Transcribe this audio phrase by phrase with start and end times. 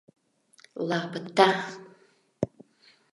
[0.89, 1.47] ЛАПТА